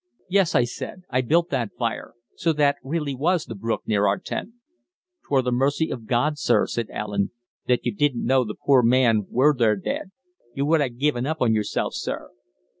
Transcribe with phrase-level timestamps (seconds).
[0.27, 4.17] "Yes," I said; "I built that fire so that really was the brook near our
[4.17, 4.53] tent!"
[5.27, 7.29] "'Twere th' mercy of God, sir," said Allen,
[7.67, 10.09] "that you didn't know th' poor man were there dead;
[10.55, 12.29] you would ha' given up yourself, sir."